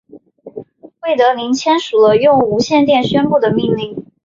[1.03, 4.03] 魏德林签署了用无线电宣布的命令。